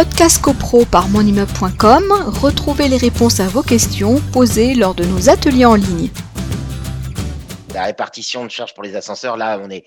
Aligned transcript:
Podcast 0.00 0.40
CoPro 0.40 0.86
par 0.86 1.10
monimmeuble.com, 1.10 2.04
retrouvez 2.40 2.88
les 2.88 2.96
réponses 2.96 3.38
à 3.38 3.48
vos 3.48 3.62
questions 3.62 4.18
posées 4.32 4.74
lors 4.74 4.94
de 4.94 5.04
nos 5.04 5.28
ateliers 5.28 5.66
en 5.66 5.74
ligne. 5.74 6.08
La 7.74 7.84
répartition 7.84 8.46
de 8.46 8.50
charges 8.50 8.72
pour 8.72 8.82
les 8.82 8.96
ascenseurs, 8.96 9.36
là, 9.36 9.60
on 9.62 9.68
est, 9.68 9.84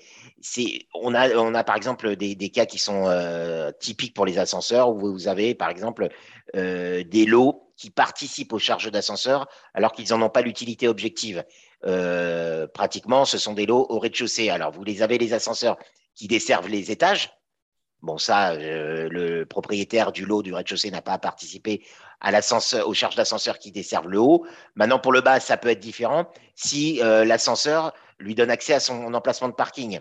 on 0.94 1.16
a, 1.16 1.30
on 1.30 1.52
a 1.52 1.64
par 1.64 1.74
exemple 1.74 2.14
des, 2.14 2.36
cas 2.50 2.64
qui 2.64 2.78
sont 2.78 3.08
euh, 3.08 3.72
typiques 3.80 4.14
pour 4.14 4.24
les 4.24 4.38
ascenseurs 4.38 4.90
où 4.90 5.00
vous 5.00 5.26
avez 5.26 5.56
par 5.56 5.68
exemple 5.68 6.08
euh, 6.54 7.02
des 7.02 7.26
lots 7.26 7.72
qui 7.76 7.90
participent 7.90 8.52
aux 8.52 8.60
charges 8.60 8.92
d'ascenseur 8.92 9.48
alors 9.74 9.90
qu'ils 9.90 10.10
n'en 10.10 10.22
ont 10.22 10.30
pas 10.30 10.42
l'utilité 10.42 10.86
objective. 10.86 11.42
Euh, 11.86 12.68
pratiquement, 12.68 13.24
ce 13.24 13.36
sont 13.36 13.54
des 13.54 13.66
lots 13.66 13.84
au 13.88 13.98
rez-de-chaussée. 13.98 14.48
Alors, 14.48 14.70
vous 14.70 14.84
les 14.84 15.02
avez 15.02 15.18
les 15.18 15.32
ascenseurs 15.32 15.76
qui 16.14 16.28
desservent 16.28 16.68
les 16.68 16.92
étages, 16.92 17.32
Bon, 18.04 18.18
ça, 18.18 18.52
euh, 18.52 19.08
le 19.10 19.46
propriétaire 19.46 20.12
du 20.12 20.26
lot 20.26 20.42
du 20.42 20.52
rez-de-chaussée 20.52 20.90
n'a 20.90 21.00
pas 21.00 21.16
participé 21.16 21.82
à 22.20 22.30
aux 22.84 22.94
charges 22.94 23.16
d'ascenseur 23.16 23.58
qui 23.58 23.72
desservent 23.72 24.08
le 24.08 24.18
haut. 24.18 24.46
Maintenant, 24.74 24.98
pour 24.98 25.10
le 25.10 25.22
bas, 25.22 25.40
ça 25.40 25.56
peut 25.56 25.70
être 25.70 25.80
différent 25.80 26.30
si 26.54 27.00
euh, 27.02 27.24
l'ascenseur 27.24 27.94
lui 28.18 28.34
donne 28.34 28.50
accès 28.50 28.74
à 28.74 28.80
son 28.80 29.14
emplacement 29.14 29.48
de 29.48 29.54
parking. 29.54 30.00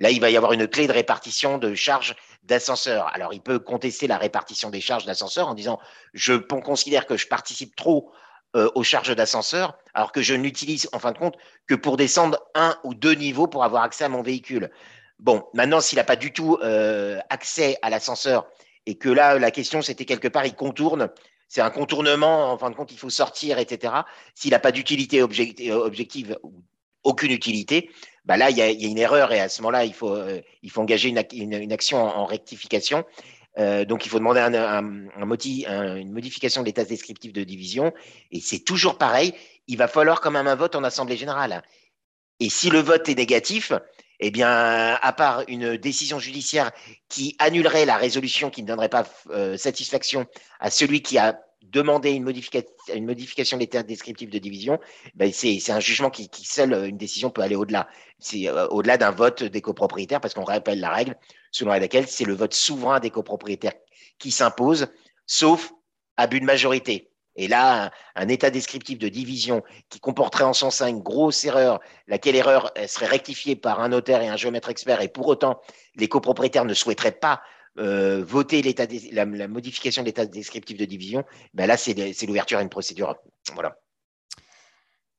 Là, 0.00 0.10
il 0.10 0.22
va 0.22 0.30
y 0.30 0.38
avoir 0.38 0.54
une 0.54 0.66
clé 0.66 0.86
de 0.86 0.92
répartition 0.92 1.58
de 1.58 1.74
charges 1.74 2.16
d'ascenseur. 2.44 3.08
Alors, 3.14 3.34
il 3.34 3.42
peut 3.42 3.58
contester 3.58 4.06
la 4.06 4.16
répartition 4.16 4.70
des 4.70 4.80
charges 4.80 5.04
d'ascenseur 5.04 5.46
en 5.46 5.54
disant 5.54 5.78
je 6.14 6.32
considère 6.32 7.04
que 7.04 7.18
je 7.18 7.28
participe 7.28 7.76
trop 7.76 8.10
euh, 8.56 8.70
aux 8.74 8.84
charges 8.84 9.14
d'ascenseur, 9.14 9.76
alors 9.92 10.12
que 10.12 10.22
je 10.22 10.32
n'utilise 10.32 10.88
en 10.94 10.98
fin 10.98 11.12
de 11.12 11.18
compte 11.18 11.36
que 11.66 11.74
pour 11.74 11.98
descendre 11.98 12.38
un 12.54 12.74
ou 12.84 12.94
deux 12.94 13.14
niveaux 13.14 13.48
pour 13.48 13.64
avoir 13.64 13.82
accès 13.82 14.04
à 14.04 14.08
mon 14.08 14.22
véhicule. 14.22 14.70
Bon, 15.18 15.44
maintenant, 15.54 15.80
s'il 15.80 15.96
n'a 15.96 16.04
pas 16.04 16.16
du 16.16 16.32
tout 16.32 16.58
euh, 16.62 17.20
accès 17.30 17.78
à 17.82 17.90
l'ascenseur 17.90 18.46
et 18.86 18.96
que 18.96 19.08
là, 19.08 19.38
la 19.38 19.50
question, 19.50 19.80
c'était 19.80 20.04
quelque 20.04 20.28
part, 20.28 20.44
il 20.44 20.54
contourne, 20.54 21.08
c'est 21.48 21.60
un 21.60 21.70
contournement, 21.70 22.52
en 22.52 22.58
fin 22.58 22.70
de 22.70 22.74
compte, 22.74 22.92
il 22.92 22.98
faut 22.98 23.10
sortir, 23.10 23.58
etc. 23.58 23.94
S'il 24.34 24.50
n'a 24.50 24.58
pas 24.58 24.72
d'utilité 24.72 25.22
objective, 25.22 26.38
aucune 27.04 27.30
utilité, 27.30 27.90
bah 28.24 28.36
là, 28.36 28.50
il 28.50 28.56
y, 28.56 28.62
a, 28.62 28.70
une 28.70 28.98
erreur 28.98 29.32
et 29.32 29.40
à 29.40 29.48
ce 29.48 29.60
moment-là, 29.62 29.84
il 29.84 29.94
faut, 29.94 30.14
euh, 30.14 30.40
il 30.62 30.70
faut 30.70 30.80
engager 30.80 31.10
une, 31.10 31.72
action 31.72 31.98
en, 31.98 32.24
rectification. 32.24 33.04
Euh, 33.58 33.84
donc, 33.84 34.04
il 34.04 34.08
faut 34.08 34.18
demander 34.18 34.40
un, 34.40 34.82
une 34.82 36.12
modification 36.12 36.62
de 36.62 36.66
l'état 36.66 36.84
descriptif 36.84 37.32
de 37.32 37.44
division. 37.44 37.92
Et 38.32 38.40
c'est 38.40 38.60
toujours 38.60 38.98
pareil, 38.98 39.34
il 39.68 39.76
va 39.76 39.86
falloir 39.86 40.20
quand 40.20 40.30
même 40.30 40.48
un 40.48 40.56
vote 40.56 40.74
en 40.74 40.84
Assemblée 40.84 41.16
générale. 41.16 41.62
Et 42.40 42.50
si 42.50 42.68
le 42.70 42.80
vote 42.80 43.08
est 43.08 43.14
négatif, 43.14 43.72
eh 44.26 44.30
bien, 44.30 44.94
à 45.02 45.12
part 45.12 45.44
une 45.48 45.76
décision 45.76 46.18
judiciaire 46.18 46.72
qui 47.10 47.36
annulerait 47.38 47.84
la 47.84 47.98
résolution 47.98 48.48
qui 48.48 48.62
ne 48.62 48.68
donnerait 48.68 48.88
pas 48.88 49.04
euh, 49.28 49.58
satisfaction 49.58 50.24
à 50.60 50.70
celui 50.70 51.02
qui 51.02 51.18
a 51.18 51.38
demandé 51.60 52.12
une, 52.12 52.24
modification 52.24 53.58
de 53.58 53.60
l'état 53.60 53.82
descriptif 53.82 54.30
de 54.30 54.38
division, 54.38 54.80
ben 55.14 55.30
c'est 55.30 55.70
un 55.70 55.80
jugement 55.80 56.08
qui, 56.08 56.30
seul, 56.42 56.72
euh, 56.72 56.88
une 56.88 56.96
décision 56.96 57.28
peut 57.28 57.42
aller 57.42 57.54
au-delà. 57.54 57.86
C'est 58.18 58.48
euh, 58.48 58.66
au-delà 58.68 58.96
d'un 58.96 59.10
vote 59.10 59.42
des 59.42 59.60
copropriétaires, 59.60 60.22
parce 60.22 60.32
qu'on 60.32 60.44
rappelle 60.44 60.80
la 60.80 60.90
règle 60.90 61.16
selon 61.50 61.72
laquelle 61.72 62.08
c'est 62.08 62.24
le 62.24 62.34
vote 62.34 62.54
souverain 62.54 63.00
des 63.00 63.10
copropriétaires 63.10 63.74
qui 64.18 64.30
s'impose, 64.30 64.86
sauf 65.26 65.70
abus 66.16 66.40
de 66.40 66.46
majorité. 66.46 67.10
Et 67.36 67.48
là, 67.48 67.90
un, 68.14 68.28
état 68.28 68.50
descriptif 68.50 68.98
de 68.98 69.08
division 69.08 69.62
qui 69.88 70.00
comporterait 70.00 70.44
en 70.44 70.52
son 70.52 70.70
sein 70.70 70.88
une 70.88 71.02
grosse 71.02 71.44
erreur, 71.44 71.80
laquelle 72.06 72.36
erreur 72.36 72.72
serait 72.86 73.06
rectifiée 73.06 73.56
par 73.56 73.80
un 73.80 73.88
notaire 73.88 74.22
et 74.22 74.28
un 74.28 74.36
géomètre 74.36 74.68
expert, 74.68 75.00
et 75.00 75.08
pour 75.08 75.26
autant, 75.26 75.60
les 75.96 76.08
copropriétaires 76.08 76.64
ne 76.64 76.74
souhaiteraient 76.74 77.12
pas 77.12 77.42
euh, 77.78 78.22
voter 78.24 78.62
la, 79.12 79.24
la, 79.24 79.48
modification 79.48 80.02
de 80.02 80.06
l'état 80.06 80.26
descriptif 80.26 80.76
de 80.76 80.84
division, 80.84 81.24
ben 81.54 81.66
là, 81.66 81.76
c'est 81.76 82.26
l'ouverture 82.26 82.58
à 82.58 82.62
une 82.62 82.68
procédure. 82.68 83.16
Voilà. 83.54 83.76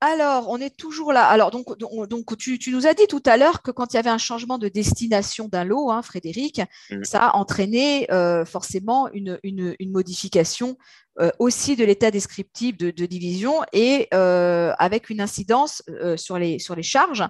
Alors, 0.01 0.49
on 0.49 0.59
est 0.59 0.75
toujours 0.75 1.13
là. 1.13 1.25
Alors, 1.25 1.51
donc, 1.51 1.77
donc 1.79 2.37
tu, 2.37 2.59
nous 2.67 2.85
as 2.85 2.93
dit 2.93 3.07
tout 3.07 3.23
à 3.25 3.37
l'heure 3.37 3.61
que 3.61 3.71
quand 3.71 3.93
il 3.93 3.95
y 3.95 3.99
avait 3.99 4.09
un 4.09 4.17
changement 4.17 4.57
de 4.57 4.67
destination 4.67 5.47
d'un 5.47 5.63
lot, 5.63 5.89
hein, 5.89 6.01
Frédéric, 6.01 6.61
mmh. 6.91 7.03
ça 7.03 7.27
a 7.27 7.35
entraîné 7.37 8.11
euh, 8.11 8.43
forcément 8.43 9.09
une, 9.13 9.39
modification 9.87 10.77
euh, 11.19 11.31
aussi 11.39 11.77
de 11.77 11.85
l'état 11.85 12.11
descriptif 12.11 12.75
de, 12.77 13.05
division 13.05 13.61
et 13.71 14.09
euh, 14.13 14.73
avec 14.79 15.09
une 15.09 15.21
incidence 15.21 15.81
sur, 16.17 16.37
les, 16.37 16.59
sur 16.59 16.75
les 16.75 16.83
charges. 16.83 17.23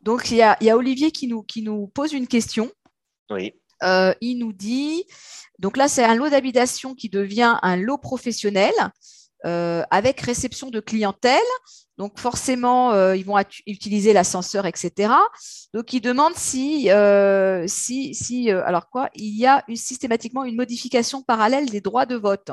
Donc, 0.00 0.30
il 0.30 0.36
y 0.36 0.42
a, 0.42 0.76
Olivier 0.76 1.10
qui 1.10 1.26
nous, 1.26 1.42
qui 1.42 1.62
nous 1.62 1.88
pose 1.88 2.12
une 2.12 2.28
question. 2.28 2.70
Oui. 3.30 3.52
il 4.20 4.38
nous 4.38 4.52
dit, 4.52 5.04
donc 5.58 5.76
là, 5.76 5.88
c'est 5.88 6.04
un 6.04 6.14
lot 6.14 6.30
d'habitation 6.30 6.94
qui 6.94 7.08
devient 7.08 7.58
un 7.60 7.76
lot 7.76 7.98
professionnel. 7.98 8.72
Avec 9.44 10.20
réception 10.20 10.70
de 10.70 10.80
clientèle. 10.80 11.40
Donc 11.98 12.20
forcément, 12.20 12.92
euh, 12.92 13.16
ils 13.16 13.24
vont 13.24 13.36
utiliser 13.66 14.12
l'ascenseur, 14.12 14.66
etc. 14.66 15.12
Donc 15.74 15.92
ils 15.92 16.00
demandent 16.00 16.36
si, 16.36 16.90
euh, 16.92 17.64
si, 17.66 18.14
si 18.14 18.52
euh, 18.52 18.64
alors 18.64 18.88
quoi, 18.88 19.10
il 19.16 19.36
y 19.36 19.46
a 19.46 19.64
systématiquement 19.74 20.44
une 20.44 20.54
modification 20.54 21.22
parallèle 21.22 21.68
des 21.68 21.80
droits 21.80 22.06
de 22.06 22.14
vote. 22.14 22.50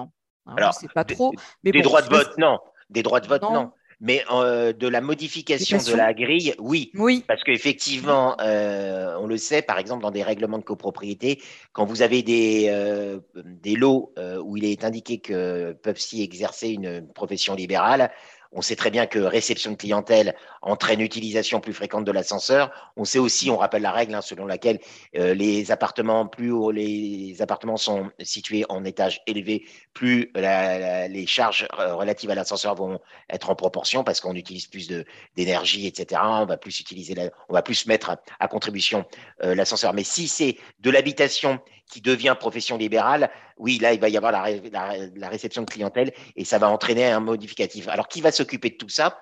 Alors, 0.57 0.73
sais 0.73 0.87
pas 0.87 1.03
trop. 1.03 1.31
Mais 1.63 1.71
des 1.71 1.83
droits 1.83 2.01
de 2.01 2.09
vote, 2.09 2.37
non. 2.39 2.57
Des 2.89 3.03
droits 3.03 3.19
de 3.19 3.27
vote, 3.27 3.43
non. 3.43 3.71
Mais 4.01 4.23
de 4.29 4.87
la 4.87 5.01
modification 5.01 5.77
de 5.77 5.95
la 5.95 6.13
grille, 6.13 6.53
oui. 6.59 6.91
Oui. 6.95 7.23
Parce 7.27 7.43
qu'effectivement, 7.43 8.35
on 8.39 9.27
le 9.27 9.37
sait, 9.37 9.61
par 9.61 9.79
exemple, 9.79 10.03
dans 10.03 10.11
des 10.11 10.23
règlements 10.23 10.57
de 10.57 10.63
copropriété, 10.63 11.41
quand 11.73 11.85
vous 11.85 12.01
avez 12.01 12.21
des, 12.23 13.19
des 13.35 13.75
lots 13.75 14.13
où 14.43 14.57
il 14.57 14.65
est 14.65 14.83
indiqué 14.83 15.19
que 15.19 15.73
peuvent 15.73 15.99
s'y 15.99 16.21
exercer 16.21 16.69
une 16.69 17.07
profession 17.13 17.55
libérale, 17.55 18.11
on 18.55 18.61
sait 18.61 18.75
très 18.75 18.89
bien 18.89 19.05
que 19.05 19.19
réception 19.19 19.71
de 19.71 19.75
clientèle 19.75 20.33
entraîne 20.61 21.01
utilisation 21.01 21.59
plus 21.59 21.73
fréquente 21.73 22.05
de 22.05 22.11
l'ascenseur. 22.11 22.71
On 22.95 23.03
sait 23.03 23.19
aussi, 23.19 23.49
on 23.51 23.57
rappelle 23.57 23.81
la 23.81 23.91
règle 23.91 24.15
hein, 24.15 24.21
selon 24.21 24.45
laquelle 24.45 24.79
euh, 25.17 25.33
les 25.33 25.71
appartements 25.71 26.25
plus 26.25 26.51
hauts, 26.51 26.71
les 26.71 27.41
appartements 27.41 27.77
sont 27.77 28.09
situés 28.19 28.65
en 28.69 28.85
étage 28.85 29.21
élevé, 29.27 29.65
plus 29.93 30.31
les 30.35 31.25
charges 31.27 31.67
euh, 31.79 31.95
relatives 31.95 32.29
à 32.29 32.35
l'ascenseur 32.35 32.75
vont 32.75 32.99
être 33.29 33.49
en 33.49 33.55
proportion 33.55 34.03
parce 34.03 34.21
qu'on 34.21 34.35
utilise 34.35 34.67
plus 34.67 34.91
d'énergie, 35.35 35.85
etc. 35.85 36.21
On 36.23 36.45
va 36.45 36.57
plus 36.57 36.79
utiliser, 36.79 37.13
on 37.49 37.53
va 37.53 37.61
plus 37.61 37.85
mettre 37.85 38.17
à, 38.39 38.47
contribution 38.47 39.05
euh, 39.43 39.53
l'ascenseur. 39.53 39.93
Mais 39.93 40.03
si 40.03 40.27
c'est 40.29 40.57
de 40.79 40.89
l'habitation 40.89 41.59
qui 41.89 42.01
devient 42.01 42.35
profession 42.39 42.77
libérale, 42.77 43.29
oui, 43.57 43.77
là, 43.79 43.93
il 43.93 43.99
va 43.99 44.09
y 44.09 44.17
avoir 44.17 44.31
la, 44.31 45.29
réception 45.29 45.61
de 45.61 45.69
clientèle 45.69 46.11
et 46.35 46.43
ça 46.45 46.57
va 46.57 46.69
entraîner 46.69 47.05
un 47.05 47.19
modificatif. 47.19 47.87
Alors, 47.87 48.07
qui 48.07 48.21
va 48.21 48.31
s'occuper 48.31 48.69
de 48.69 48.75
tout 48.75 48.89
ça? 48.89 49.21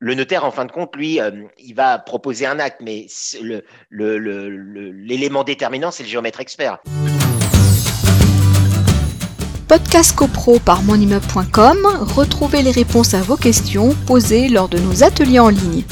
Le 0.00 0.14
notaire, 0.14 0.44
en 0.44 0.50
fin 0.50 0.64
de 0.64 0.72
compte, 0.72 0.94
lui, 0.94 1.20
euh, 1.20 1.44
il 1.58 1.74
va 1.74 1.98
proposer 1.98 2.46
un 2.46 2.60
acte, 2.60 2.80
mais 2.80 3.06
l'élément 3.90 5.42
déterminant, 5.42 5.90
c'est 5.90 6.04
le 6.04 6.08
géomètre 6.08 6.40
expert. 6.40 6.78
Podcast 9.66 10.16
CoPro 10.16 10.60
par 10.60 10.82
monimmeuble.com, 10.82 11.78
retrouvez 12.16 12.62
les 12.62 12.70
réponses 12.70 13.12
à 13.12 13.20
vos 13.20 13.36
questions 13.36 13.94
posées 14.06 14.48
lors 14.48 14.68
de 14.68 14.78
nos 14.78 15.02
ateliers 15.04 15.40
en 15.40 15.50
ligne. 15.50 15.84